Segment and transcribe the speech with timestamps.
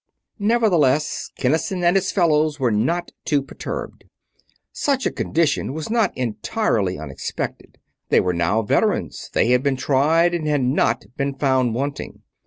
[0.39, 4.05] Nevertheless, Kinnison and his fellows were not too perturbed.
[4.71, 7.77] Such a condition was not entirely unexpected.
[8.09, 12.23] They were now veterans; they had been tried and had not been found wanting.